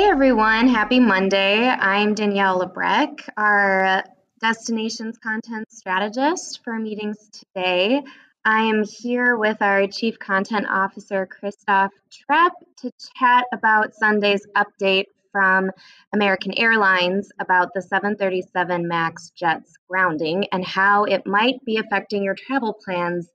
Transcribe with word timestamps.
Hey 0.00 0.06
everyone, 0.06 0.66
happy 0.66 0.98
Monday. 0.98 1.68
I'm 1.68 2.14
Danielle 2.14 2.60
Lebrecq, 2.60 3.28
our 3.36 4.02
destinations 4.40 5.18
content 5.18 5.70
strategist 5.70 6.64
for 6.64 6.78
meetings 6.78 7.28
today. 7.28 8.02
I 8.42 8.62
am 8.62 8.82
here 8.82 9.36
with 9.36 9.60
our 9.60 9.86
Chief 9.88 10.18
Content 10.18 10.64
Officer, 10.70 11.26
Christoph 11.26 11.92
Trepp, 12.10 12.52
to 12.78 12.90
chat 13.18 13.44
about 13.52 13.94
Sunday's 13.94 14.46
update 14.56 15.04
from 15.32 15.70
American 16.14 16.58
Airlines 16.58 17.30
about 17.38 17.74
the 17.74 17.82
737 17.82 18.88
MAX 18.88 19.32
jet's 19.36 19.74
grounding 19.86 20.46
and 20.50 20.64
how 20.64 21.04
it 21.04 21.26
might 21.26 21.62
be 21.66 21.76
affecting 21.76 22.24
your 22.24 22.34
travel 22.34 22.72
plans 22.72 23.28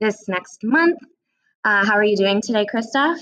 this 0.00 0.26
next 0.26 0.64
month. 0.64 0.98
Uh, 1.64 1.86
how 1.86 1.94
are 1.94 2.02
you 2.02 2.16
doing 2.16 2.40
today, 2.42 2.66
Christoph? 2.68 3.20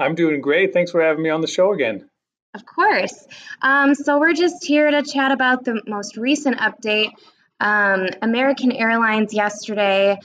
I'm 0.00 0.14
doing 0.14 0.40
great. 0.40 0.72
Thanks 0.72 0.90
for 0.90 1.02
having 1.02 1.22
me 1.22 1.30
on 1.30 1.40
the 1.40 1.46
show 1.46 1.72
again. 1.72 2.08
Of 2.54 2.64
course. 2.66 3.26
Um, 3.62 3.94
so, 3.94 4.18
we're 4.18 4.32
just 4.32 4.64
here 4.64 4.90
to 4.90 5.02
chat 5.02 5.30
about 5.30 5.64
the 5.64 5.82
most 5.86 6.16
recent 6.16 6.58
update. 6.58 7.10
Um, 7.60 8.08
American 8.22 8.72
Airlines 8.72 9.34
yesterday 9.34 10.18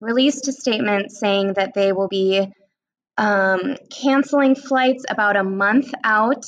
released 0.00 0.46
a 0.48 0.52
statement 0.52 1.10
saying 1.10 1.54
that 1.54 1.74
they 1.74 1.92
will 1.92 2.08
be 2.08 2.52
um, 3.16 3.76
canceling 3.90 4.54
flights 4.54 5.04
about 5.08 5.36
a 5.36 5.44
month 5.44 5.92
out 6.04 6.44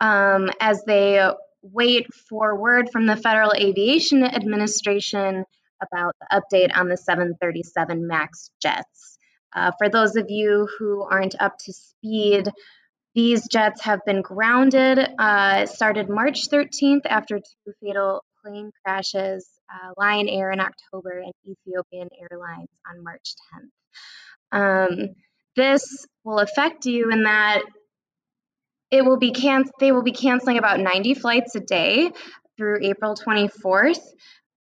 um, 0.00 0.48
as 0.60 0.82
they 0.84 1.28
wait 1.62 2.06
for 2.28 2.56
word 2.56 2.90
from 2.90 3.06
the 3.06 3.16
Federal 3.16 3.52
Aviation 3.52 4.24
Administration 4.24 5.44
about 5.82 6.14
the 6.20 6.40
update 6.40 6.76
on 6.76 6.88
the 6.88 6.96
737 6.96 8.06
MAX 8.06 8.50
jets. 8.62 9.18
Uh, 9.54 9.72
for 9.78 9.88
those 9.88 10.16
of 10.16 10.26
you 10.28 10.68
who 10.78 11.02
aren't 11.02 11.40
up 11.40 11.56
to 11.58 11.72
speed, 11.72 12.48
these 13.14 13.46
jets 13.48 13.82
have 13.82 14.00
been 14.06 14.22
grounded. 14.22 14.98
Uh, 15.18 15.66
started 15.66 16.08
March 16.08 16.48
13th 16.48 17.06
after 17.06 17.38
two 17.38 17.72
fatal 17.82 18.22
plane 18.42 18.70
crashes 18.84 19.48
uh, 19.72 19.92
Lion 19.96 20.28
Air 20.28 20.50
in 20.50 20.60
October 20.60 21.18
and 21.18 21.32
Ethiopian 21.48 22.08
Airlines 22.20 22.68
on 22.88 23.02
March 23.04 23.34
10th. 24.52 24.86
Um, 24.92 25.08
this 25.56 26.06
will 26.24 26.38
affect 26.38 26.86
you 26.86 27.10
in 27.10 27.24
that 27.24 27.62
it 28.90 29.04
will 29.04 29.18
be 29.18 29.30
can- 29.32 29.70
they 29.78 29.92
will 29.92 30.02
be 30.02 30.12
canceling 30.12 30.58
about 30.58 30.80
90 30.80 31.14
flights 31.14 31.54
a 31.54 31.60
day 31.60 32.10
through 32.56 32.78
April 32.82 33.14
24th. 33.14 34.04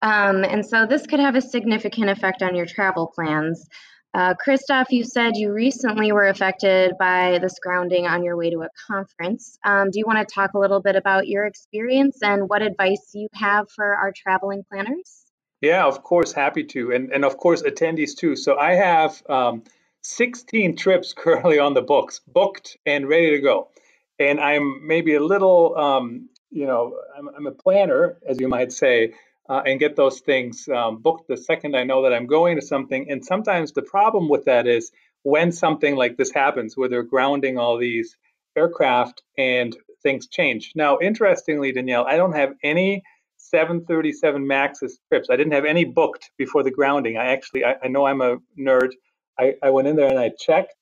Um, 0.02 0.44
and 0.44 0.66
so 0.66 0.86
this 0.86 1.06
could 1.08 1.20
have 1.20 1.36
a 1.36 1.42
significant 1.42 2.10
effect 2.10 2.42
on 2.42 2.56
your 2.56 2.66
travel 2.66 3.12
plans. 3.14 3.67
Uh, 4.14 4.34
Christoph, 4.34 4.92
you 4.92 5.04
said 5.04 5.38
you 5.38 5.54
recently 5.54 6.12
were 6.12 6.28
affected 6.28 6.94
by 6.98 7.38
this 7.40 7.60
grounding 7.62 8.08
on 8.08 8.24
your 8.24 8.36
way 8.36 8.50
to 8.50 8.62
a 8.62 8.70
conference. 8.88 9.58
Um, 9.64 9.92
do 9.92 10.00
you 10.00 10.06
want 10.08 10.28
to 10.28 10.34
talk 10.34 10.56
a 10.56 10.60
little 10.60 10.82
bit 10.82 10.96
about 10.96 11.28
your 11.28 11.46
experience 11.46 12.18
and 12.24 12.50
what 12.50 12.64
advice 12.64 13.12
you 13.14 13.28
have 13.36 13.70
for 13.70 13.96
our 13.96 14.12
traveling 14.16 14.64
planners? 14.68 15.26
Yeah, 15.62 15.86
of 15.86 16.02
course, 16.04 16.32
happy 16.32 16.64
to, 16.64 16.92
and 16.92 17.12
and 17.12 17.24
of 17.24 17.38
course 17.38 17.62
attendees 17.62 18.16
too. 18.18 18.36
So 18.36 18.58
I 18.58 18.74
have 18.76 19.22
um, 19.30 19.64
16 20.02 20.76
trips 20.76 21.14
currently 21.18 21.60
on 21.60 21.76
the 21.76 21.82
books, 21.82 22.22
booked 22.28 22.78
and 22.88 23.08
ready 23.08 23.32
to 23.32 23.42
go, 23.42 23.70
and 24.18 24.40
I'm 24.40 24.88
maybe 24.88 25.16
a 25.16 25.23
little, 25.23 25.78
um, 25.78 26.30
you 26.50 26.66
know, 26.66 26.98
I'm, 27.16 27.30
I'm 27.30 27.46
a 27.46 27.52
planner, 27.52 28.18
as 28.28 28.40
you 28.40 28.48
might 28.48 28.72
say, 28.72 29.14
uh, 29.50 29.64
and 29.66 29.80
get 29.80 29.95
those 29.95 30.19
things 30.19 30.67
um, 30.69 30.97
booked 30.97 31.28
the 31.28 31.36
second 31.36 31.75
I 31.75 31.83
know 31.83 32.03
that 32.03 32.14
I'm 32.14 32.28
going 32.28 32.55
to 32.55 32.61
something. 32.66 33.09
And 33.09 33.25
sometimes 33.25 33.73
the 33.73 33.81
problem 33.81 34.30
with 34.30 34.45
that 34.45 34.67
is 34.67 34.92
when 35.23 35.52
something 35.52 35.95
like 35.95 36.17
this 36.17 36.31
happens, 36.31 36.78
where 36.78 36.88
they're 36.88 37.03
grounding 37.03 37.58
all 37.58 37.77
these 37.77 38.16
aircraft 38.55 39.23
and 39.38 39.75
things 40.03 40.27
change. 40.27 40.72
Now, 40.75 41.00
interestingly, 41.02 41.72
Danielle, 41.72 42.05
I 42.08 42.15
don't 42.15 42.36
have 42.36 42.54
any 42.64 43.04
737 43.38 44.45
Max's 44.45 44.99
trips. 45.09 45.30
I 45.30 45.36
didn't 45.36 45.54
have 45.54 45.65
any 45.65 45.83
booked 45.83 46.32
before 46.38 46.64
the 46.64 46.71
grounding. 46.71 47.17
I 47.17 47.32
actually, 47.32 47.65
I, 47.65 47.76
I 47.83 47.88
know 47.88 48.05
I'm 48.05 48.21
a 48.21 48.38
nerd. 48.58 48.92
I, 49.39 49.55
I, 49.64 49.70
went 49.71 49.88
in 49.88 49.95
there 49.95 50.09
and 50.09 50.20
I 50.20 50.32
checked, 50.38 50.76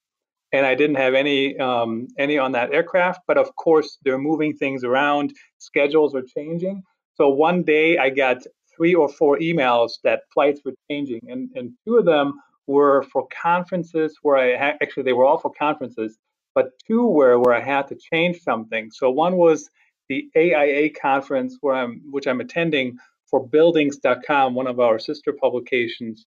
and 0.51 0.66
I 0.66 0.75
didn't 0.75 0.95
have 0.95 1.13
any 1.13 1.57
um, 1.59 2.07
any 2.17 2.39
on 2.39 2.53
that 2.53 2.73
aircraft. 2.73 3.22
But 3.27 3.38
of 3.38 3.56
course, 3.56 4.00
they're 4.03 4.17
moving 4.17 4.57
things 4.57 4.83
around. 4.83 5.33
Schedules 5.59 6.16
are 6.16 6.23
changing. 6.23 6.83
So 7.16 7.29
one 7.29 7.63
day 7.63 7.97
I 7.97 8.09
got 8.09 8.38
three 8.77 8.95
or 8.95 9.09
four 9.09 9.39
emails 9.39 9.93
that 10.03 10.21
flights 10.33 10.61
were 10.63 10.75
changing, 10.89 11.21
and, 11.27 11.49
and 11.55 11.73
two 11.85 11.97
of 11.97 12.05
them 12.05 12.35
were 12.67 13.03
for 13.11 13.27
conferences 13.41 14.17
where 14.21 14.38
I 14.38 14.57
ha- 14.57 14.77
actually 14.81 15.03
they 15.03 15.13
were 15.13 15.25
all 15.25 15.39
for 15.39 15.51
conferences, 15.57 16.17
but 16.53 16.71
two 16.88 17.07
were 17.07 17.39
where 17.39 17.55
I 17.55 17.61
had 17.61 17.88
to 17.88 17.95
change 18.13 18.41
something. 18.41 18.91
So 18.91 19.09
one 19.09 19.38
was 19.38 19.69
the 20.09 20.29
AIA 20.38 20.91
conference 20.91 21.57
where 21.61 21.75
I'm 21.75 22.01
which 22.11 22.27
I'm 22.27 22.41
attending 22.41 22.97
for 23.29 23.45
buildings.com, 23.47 24.55
one 24.55 24.67
of 24.67 24.79
our 24.79 24.99
sister 24.99 25.33
publications, 25.33 26.25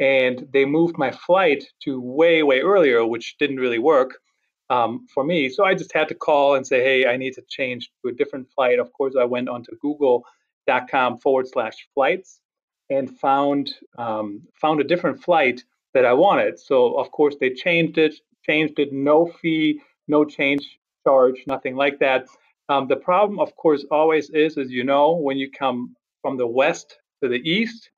and 0.00 0.46
they 0.52 0.64
moved 0.64 0.98
my 0.98 1.10
flight 1.12 1.64
to 1.84 2.00
way 2.00 2.42
way 2.42 2.60
earlier, 2.60 3.04
which 3.04 3.36
didn't 3.38 3.58
really 3.58 3.78
work. 3.80 4.18
Um, 4.70 5.06
for 5.12 5.22
me. 5.22 5.50
So 5.50 5.64
I 5.64 5.74
just 5.74 5.92
had 5.92 6.08
to 6.08 6.14
call 6.14 6.54
and 6.54 6.66
say, 6.66 6.80
hey, 6.82 7.06
I 7.06 7.18
need 7.18 7.34
to 7.34 7.42
change 7.50 7.90
to 8.02 8.10
a 8.10 8.14
different 8.14 8.48
flight. 8.54 8.78
Of 8.78 8.90
course, 8.94 9.14
I 9.20 9.24
went 9.24 9.50
onto 9.50 9.76
Google 9.82 10.24
dot 10.66 10.90
com 10.90 11.18
forward 11.18 11.46
slash 11.48 11.88
flights 11.94 12.40
and 12.90 13.18
found 13.18 13.70
um, 13.98 14.42
found 14.60 14.80
a 14.80 14.84
different 14.84 15.22
flight 15.22 15.64
that 15.94 16.04
I 16.04 16.12
wanted. 16.12 16.58
So 16.58 16.98
of 16.98 17.10
course 17.10 17.36
they 17.40 17.50
changed 17.50 17.98
it, 17.98 18.14
changed 18.44 18.78
it, 18.78 18.92
no 18.92 19.26
fee, 19.26 19.80
no 20.08 20.24
change 20.24 20.78
charge, 21.06 21.42
nothing 21.46 21.76
like 21.76 21.98
that. 21.98 22.26
Um, 22.68 22.86
the 22.88 22.96
problem, 22.96 23.38
of 23.40 23.54
course, 23.56 23.84
always 23.90 24.30
is, 24.30 24.56
as 24.56 24.70
you 24.70 24.84
know, 24.84 25.12
when 25.12 25.36
you 25.36 25.50
come 25.50 25.96
from 26.22 26.36
the 26.36 26.46
west 26.46 26.98
to 27.22 27.28
the 27.28 27.42
east, 27.48 27.90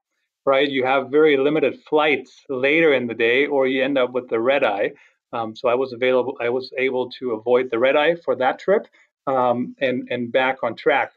right? 0.47 0.69
You 0.69 0.85
have 0.85 1.11
very 1.11 1.37
limited 1.37 1.81
flights 1.89 2.45
later 2.49 2.95
in 2.95 3.07
the 3.07 3.15
day, 3.15 3.47
or 3.47 3.67
you 3.67 3.85
end 3.85 3.99
up 3.99 4.13
with 4.13 4.29
the 4.29 4.41
red 4.41 4.65
eye. 4.65 4.93
Um, 5.33 5.55
so 5.55 5.69
I 5.69 5.75
was 5.75 5.93
available. 5.93 6.37
I 6.41 6.49
was 6.49 6.73
able 6.79 7.11
to 7.19 7.33
avoid 7.33 7.71
the 7.71 7.79
red 7.79 7.97
eye 7.97 8.17
for 8.17 8.35
that 8.37 8.59
trip 8.59 8.87
um, 9.27 9.75
and 9.81 10.09
and 10.11 10.33
back 10.33 10.63
on 10.63 10.75
track 10.75 11.13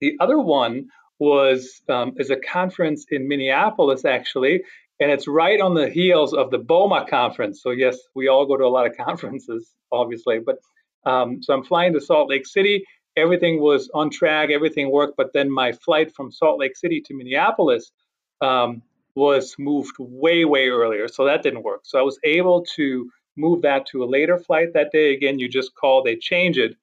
the 0.00 0.16
other 0.20 0.38
one 0.38 0.88
was 1.18 1.82
um, 1.88 2.14
is 2.16 2.30
a 2.30 2.36
conference 2.36 3.06
in 3.10 3.28
Minneapolis 3.28 4.04
actually, 4.04 4.62
and 5.00 5.10
it's 5.10 5.28
right 5.28 5.60
on 5.60 5.74
the 5.74 5.88
heels 5.88 6.34
of 6.34 6.50
the 6.50 6.58
BOMA 6.58 7.08
conference. 7.08 7.62
So 7.62 7.70
yes, 7.70 7.98
we 8.14 8.28
all 8.28 8.46
go 8.46 8.56
to 8.56 8.64
a 8.64 8.68
lot 8.68 8.86
of 8.86 8.96
conferences, 9.06 9.70
obviously. 9.92 10.38
But 10.38 10.58
um, 11.06 11.42
so 11.42 11.54
I'm 11.54 11.64
flying 11.64 11.92
to 11.94 12.00
Salt 12.00 12.30
Lake 12.30 12.46
City. 12.46 12.84
Everything 13.16 13.60
was 13.60 13.88
on 13.94 14.10
track, 14.10 14.50
everything 14.50 14.90
worked. 14.90 15.16
But 15.16 15.32
then 15.32 15.50
my 15.50 15.72
flight 15.72 16.14
from 16.14 16.32
Salt 16.32 16.58
Lake 16.58 16.76
City 16.76 17.00
to 17.02 17.14
Minneapolis 17.14 17.92
um, 18.40 18.82
was 19.14 19.54
moved 19.58 19.94
way, 19.98 20.44
way 20.44 20.68
earlier. 20.68 21.06
So 21.08 21.24
that 21.24 21.42
didn't 21.42 21.62
work. 21.62 21.82
So 21.84 21.98
I 21.98 22.02
was 22.02 22.18
able 22.24 22.64
to 22.76 23.08
move 23.36 23.62
that 23.62 23.86
to 23.86 24.02
a 24.02 24.06
later 24.06 24.38
flight 24.38 24.72
that 24.74 24.90
day. 24.92 25.14
Again, 25.14 25.38
you 25.38 25.48
just 25.48 25.74
call, 25.74 26.02
they 26.02 26.16
change 26.16 26.58
it. 26.58 26.76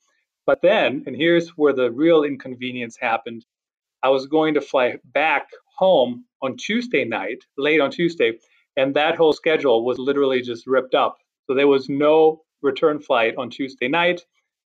But 0.46 0.62
then, 0.62 1.03
and 1.06 1.16
here's 1.16 1.50
where 1.50 1.74
the 1.74 1.91
real 1.91 2.24
inconvenience 2.24 2.97
happened 3.00 3.46
I 4.03 4.09
was 4.09 4.25
going 4.25 4.56
to 4.56 4.62
fly 4.62 4.96
back 5.13 5.47
home 5.78 6.25
on 6.41 6.57
Tuesday 6.57 7.06
night, 7.06 7.44
late 7.57 7.79
on 7.79 7.91
Tuesday, 7.91 8.34
and 8.75 8.96
that 8.96 9.16
whole 9.16 9.34
schedule 9.34 9.85
was 9.85 10.00
literally 10.00 10.41
just 10.41 10.66
ripped 10.66 10.96
up. 10.96 11.18
So 11.46 11.53
there 11.53 11.68
was 11.68 11.90
no 11.90 12.41
return 12.62 13.00
flight 13.00 13.35
on 13.38 13.50
Tuesday 13.50 13.88
night. 13.88 14.22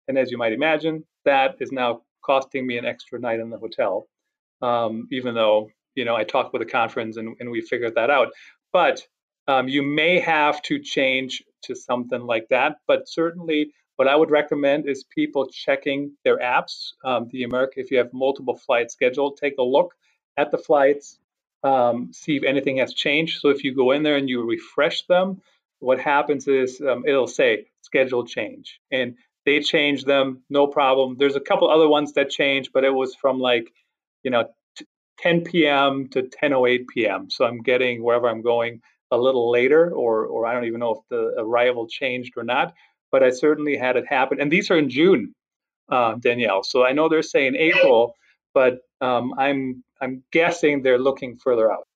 And 0.09 0.19
as 0.19 0.31
you 0.31 0.39
might 0.39 0.53
imagine, 0.53 1.05
that 1.25 1.57
is 1.61 1.73
now 1.73 2.03
costing 2.25 2.67
me 2.67 2.79
an 2.79 2.85
extra 2.85 3.19
night 3.19 3.41
in 3.41 3.51
the 3.51 3.59
hotel, 3.59 4.06
um, 4.62 5.09
even 5.11 5.35
though, 5.35 5.71
you 5.95 6.05
know, 6.05 6.15
I 6.15 6.25
talked 6.25 6.53
with 6.53 6.61
the 6.61 6.71
conference 6.71 7.17
and, 7.17 7.37
and 7.41 7.51
we 7.51 7.61
figured 7.61 7.95
that 7.95 8.11
out. 8.11 8.29
But 8.73 9.03
um, 9.49 9.69
you 9.69 9.83
may 9.83 10.21
have 10.21 10.62
to 10.62 10.79
change 10.79 11.43
to 11.65 11.75
something 11.75 12.21
like 12.21 12.47
that. 12.50 12.76
But 12.87 13.09
certainly 13.09 13.73
what 13.96 14.08
I 14.08 14.17
would 14.17 14.31
recommend 14.31 14.88
is 14.88 15.05
people 15.05 15.49
checking 15.49 16.12
their 16.25 16.38
apps. 16.38 16.93
Um, 17.05 17.29
the 17.32 17.44
America, 17.44 17.75
if 17.81 17.93
you 17.93 17.99
have 17.99 18.12
multiple 18.14 18.56
flights 18.56 18.94
scheduled, 18.94 19.38
take 19.38 19.55
a 19.58 19.64
look 19.64 19.94
at 20.38 20.50
the 20.52 20.58
flights, 20.58 21.19
um, 21.64 22.12
see 22.12 22.37
if 22.37 22.44
anything 22.44 22.79
has 22.79 22.94
changed. 22.94 23.41
So 23.41 23.50
if 23.50 23.64
you 23.64 23.75
go 23.75 23.93
in 23.93 24.05
there 24.05 24.17
and 24.17 24.29
you 24.29 24.44
refresh 24.49 25.06
them, 25.06 25.43
what 25.81 26.00
happens 26.00 26.49
is 26.49 26.81
um, 26.82 27.05
it'll 27.06 27.29
say 27.29 27.67
schedule 27.82 28.26
change, 28.26 28.81
and 28.93 29.17
they 29.46 29.61
change 29.61 30.05
them, 30.05 30.43
no 30.50 30.67
problem. 30.69 31.17
There's 31.19 31.37
a 31.37 31.40
couple 31.40 31.70
other 31.70 31.88
ones 31.88 32.14
that 32.14 32.31
change, 32.31 32.73
but 32.73 32.85
it 32.85 32.94
was 32.94 33.14
from 33.17 33.40
like, 33.40 33.73
you 34.25 34.31
know, 34.32 34.47
10 35.20 35.43
p.m. 35.44 36.08
to 36.11 36.25
10:08 36.25 36.88
p.m. 36.88 37.31
So 37.31 37.47
I'm 37.47 37.62
getting 37.62 38.02
wherever 38.02 38.29
I'm 38.29 38.43
going 38.43 38.82
a 39.12 39.19
little 39.19 39.50
later, 39.50 39.93
or 39.93 40.26
or 40.26 40.47
I 40.47 40.55
don't 40.55 40.67
even 40.67 40.81
know 40.81 40.93
if 40.94 41.00
the 41.11 41.35
arrival 41.38 41.88
changed 41.88 42.35
or 42.37 42.44
not 42.44 42.75
but 43.14 43.22
I 43.22 43.31
certainly 43.31 43.76
had 43.76 43.94
it 43.94 44.06
happen. 44.08 44.40
And 44.40 44.50
these 44.50 44.72
are 44.72 44.76
in 44.76 44.90
June, 44.90 45.37
uh, 45.88 46.16
Danielle. 46.16 46.64
So 46.64 46.84
I 46.84 46.90
know 46.90 47.08
they're 47.08 47.22
saying 47.22 47.55
April, 47.55 48.16
but 48.52 48.81
um, 49.00 49.34
I'm 49.38 49.84
I'm 50.00 50.25
guessing 50.32 50.82
they're 50.82 50.99
looking 50.99 51.37
further 51.37 51.70
out. 51.70 51.87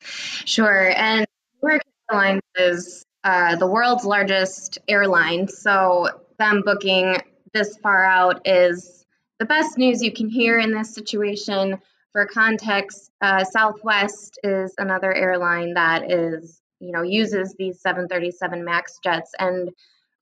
Sure, 0.00 0.92
and 0.96 1.26
American 1.60 1.90
Airlines 2.08 2.42
is 2.54 3.04
uh, 3.24 3.56
the 3.56 3.66
world's 3.66 4.04
largest 4.04 4.78
airline, 4.86 5.48
so 5.48 6.06
them 6.38 6.62
booking 6.64 7.16
this 7.52 7.76
far 7.78 8.04
out 8.04 8.46
is 8.46 9.04
the 9.40 9.44
best 9.44 9.76
news 9.76 10.04
you 10.04 10.12
can 10.12 10.28
hear 10.28 10.56
in 10.56 10.70
this 10.70 10.94
situation. 10.94 11.80
For 12.12 12.26
context, 12.26 13.10
uh, 13.20 13.42
Southwest 13.42 14.38
is 14.44 14.72
another 14.78 15.12
airline 15.12 15.74
that 15.74 16.12
is, 16.12 16.60
you 16.78 16.92
know, 16.92 17.02
uses 17.02 17.56
these 17.58 17.80
737 17.80 18.64
MAX 18.64 19.00
jets. 19.02 19.32
And 19.36 19.70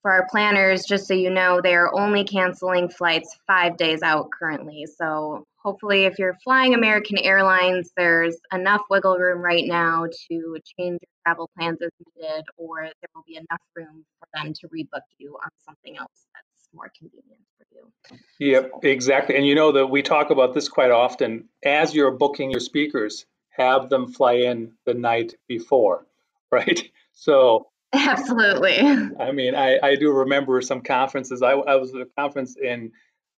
for 0.02 0.12
our 0.12 0.26
planners, 0.30 0.84
just 0.84 1.06
so 1.06 1.14
you 1.14 1.30
know, 1.30 1.60
they 1.62 1.74
are 1.74 1.94
only 1.94 2.24
canceling 2.24 2.88
flights 2.88 3.36
five 3.46 3.76
days 3.76 4.02
out 4.02 4.28
currently. 4.30 4.86
So 4.86 5.44
hopefully, 5.56 6.04
if 6.04 6.18
you're 6.18 6.36
flying 6.42 6.74
American 6.74 7.18
Airlines, 7.18 7.92
there's 7.96 8.36
enough 8.52 8.82
wiggle 8.90 9.16
room 9.18 9.40
right 9.40 9.64
now 9.66 10.06
to 10.28 10.56
change 10.78 10.98
your 11.02 11.22
travel 11.26 11.50
plans 11.56 11.78
as 11.82 11.90
needed, 12.16 12.44
or 12.56 12.82
there 12.82 13.10
will 13.14 13.24
be 13.26 13.36
enough 13.36 13.60
room 13.76 14.04
for 14.18 14.28
them 14.34 14.52
to 14.54 14.68
rebook 14.68 15.02
you 15.18 15.36
on 15.42 15.50
something 15.64 15.96
else 15.96 16.26
that's 16.34 16.68
more 16.74 16.90
convenient 16.96 17.40
for 17.58 17.66
you. 17.72 18.52
Yep, 18.52 18.70
exactly. 18.82 19.36
And 19.36 19.46
you 19.46 19.54
know 19.54 19.72
that 19.72 19.86
we 19.86 20.02
talk 20.02 20.30
about 20.30 20.54
this 20.54 20.68
quite 20.68 20.90
often. 20.90 21.48
As 21.64 21.94
you're 21.94 22.12
booking 22.12 22.50
your 22.50 22.60
speakers, 22.60 23.26
have 23.50 23.90
them 23.90 24.12
fly 24.12 24.34
in 24.34 24.72
the 24.86 24.94
night 24.94 25.34
before, 25.46 26.06
right? 26.50 26.82
So 27.12 27.69
Absolutely. 27.94 28.78
I 29.18 29.32
mean, 29.32 29.54
I, 29.54 29.78
I 29.82 29.96
do 29.96 30.12
remember 30.12 30.60
some 30.60 30.80
conferences. 30.80 31.42
I, 31.42 31.52
I 31.52 31.74
was 31.76 31.94
at 31.94 32.00
a 32.00 32.06
conference 32.16 32.56
in, 32.56 32.92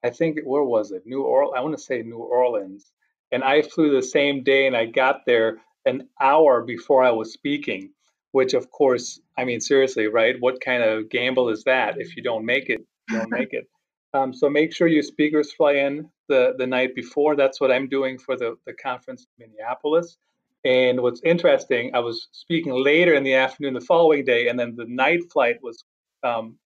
I 0.05 0.11
think, 0.11 0.41
where 0.45 0.63
was 0.63 0.93
it? 0.93 1.03
New 1.07 1.23
Orleans. 1.23 1.55
I 1.57 1.61
want 1.61 1.77
to 1.77 1.83
say 1.83 2.03
New 2.03 2.19
Orleans. 2.19 2.93
And 3.31 3.43
I 3.43 3.63
flew 3.63 3.95
the 3.95 4.03
same 4.03 4.43
day 4.43 4.67
and 4.67 4.77
I 4.77 4.87
got 4.87 5.21
there 5.27 5.59
an 5.87 6.09
hour 6.21 6.63
before 6.63 7.03
I 7.03 7.11
was 7.13 7.33
speaking, 7.33 7.93
which, 8.33 8.53
of 8.53 8.71
course, 8.71 9.21
I 9.39 9.45
mean, 9.45 9.61
seriously, 9.61 10.07
right? 10.07 10.37
What 10.39 10.61
kind 10.61 10.83
of 10.83 11.09
gamble 11.09 11.49
is 11.49 11.65
that 11.65 11.99
if 11.99 12.15
you 12.15 12.23
don't 12.23 12.45
make 12.45 12.69
it? 12.69 12.85
You 13.09 13.19
don't 13.19 13.31
make 13.39 13.53
it. 13.55 13.69
Um, 14.13 14.35
so 14.35 14.51
make 14.51 14.75
sure 14.75 14.87
your 14.87 15.03
speakers 15.03 15.53
fly 15.55 15.73
in 15.73 16.11
the, 16.29 16.53
the 16.59 16.67
night 16.67 16.95
before. 16.95 17.37
That's 17.37 17.59
what 17.59 17.73
I'm 17.73 17.89
doing 17.89 18.19
for 18.19 18.37
the, 18.37 18.57
the 18.67 18.75
conference 18.75 19.27
in 19.39 19.47
Minneapolis. 19.49 20.19
And 20.65 21.01
what's 21.01 21.21
interesting, 21.25 21.95
I 21.95 21.99
was 21.99 22.29
speaking 22.33 22.73
later 22.73 23.15
in 23.15 23.25
the 23.25 23.35
afternoon 23.35 23.75
the 23.75 23.81
following 23.81 24.25
day, 24.25 24.49
and 24.49 24.59
then 24.59 24.77
the 24.77 24.85
night 24.85 25.21
flight 25.33 25.63
was, 25.63 25.85
um, 26.23 26.57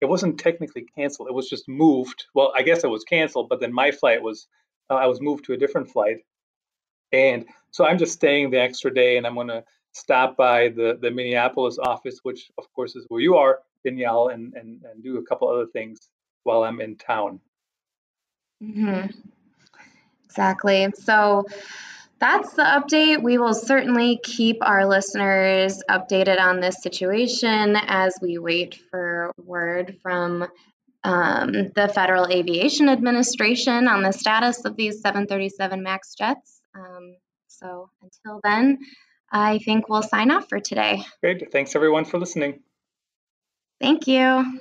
it 0.00 0.06
wasn't 0.06 0.38
technically 0.38 0.86
canceled. 0.94 1.28
It 1.28 1.34
was 1.34 1.48
just 1.48 1.68
moved. 1.68 2.26
Well, 2.34 2.52
I 2.56 2.62
guess 2.62 2.84
it 2.84 2.90
was 2.90 3.02
canceled, 3.02 3.48
but 3.48 3.60
then 3.60 3.72
my 3.72 3.90
flight 3.90 4.22
was, 4.22 4.46
uh, 4.88 4.94
I 4.94 5.06
was 5.06 5.20
moved 5.20 5.44
to 5.46 5.52
a 5.52 5.56
different 5.56 5.90
flight. 5.90 6.18
And 7.12 7.46
so 7.70 7.84
I'm 7.84 7.98
just 7.98 8.12
staying 8.12 8.50
the 8.50 8.60
extra 8.60 8.92
day, 8.94 9.16
and 9.16 9.26
I'm 9.26 9.34
going 9.34 9.48
to 9.48 9.64
stop 9.92 10.36
by 10.36 10.68
the, 10.68 10.98
the 11.00 11.10
Minneapolis 11.10 11.78
office, 11.78 12.20
which 12.22 12.50
of 12.58 12.72
course 12.72 12.94
is 12.94 13.06
where 13.08 13.20
you 13.20 13.36
are, 13.36 13.60
Danielle, 13.84 14.28
and, 14.28 14.54
and, 14.54 14.84
and 14.84 15.02
do 15.02 15.18
a 15.18 15.22
couple 15.22 15.48
other 15.48 15.66
things 15.66 16.08
while 16.44 16.62
I'm 16.64 16.80
in 16.80 16.96
town. 16.96 17.40
Mm-hmm. 18.62 19.06
Exactly. 20.24 20.92
So, 20.96 21.44
that's 22.20 22.54
the 22.54 22.62
update. 22.62 23.22
We 23.22 23.38
will 23.38 23.54
certainly 23.54 24.20
keep 24.22 24.58
our 24.62 24.86
listeners 24.86 25.82
updated 25.88 26.40
on 26.40 26.60
this 26.60 26.82
situation 26.82 27.76
as 27.76 28.16
we 28.22 28.38
wait 28.38 28.80
for 28.90 29.32
word 29.36 29.98
from 30.02 30.46
um, 31.02 31.52
the 31.74 31.90
Federal 31.94 32.26
Aviation 32.28 32.88
Administration 32.88 33.88
on 33.88 34.02
the 34.02 34.12
status 34.12 34.64
of 34.64 34.76
these 34.76 35.00
737 35.00 35.82
MAX 35.82 36.14
jets. 36.14 36.60
Um, 36.74 37.16
so 37.48 37.90
until 38.02 38.40
then, 38.42 38.78
I 39.30 39.58
think 39.58 39.88
we'll 39.88 40.02
sign 40.02 40.30
off 40.30 40.48
for 40.48 40.60
today. 40.60 41.02
Great. 41.22 41.52
Thanks 41.52 41.76
everyone 41.76 42.04
for 42.04 42.18
listening. 42.18 42.60
Thank 43.80 44.06
you. 44.06 44.60